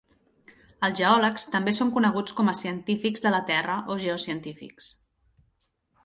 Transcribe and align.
Els 0.85 0.95
geòlegs 0.99 1.43
també 1.55 1.73
són 1.79 1.91
coneguts 1.97 2.35
com 2.39 2.49
a 2.53 2.55
científics 2.59 3.25
de 3.25 3.33
la 3.35 3.41
terra 3.51 3.75
o 3.97 3.97
geocientífics. 4.05 4.89